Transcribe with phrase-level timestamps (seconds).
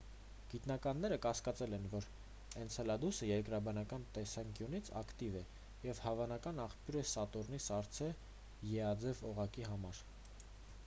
[0.51, 2.05] գիտնականները կասկածել են որ
[2.61, 5.43] էնցելադուսը երկրաբանական տեսանկյունից ակտիվ է
[5.89, 8.07] և հավանական աղբյուր է սատուրնի սառցե
[8.71, 10.01] e-աձև օղակի համար: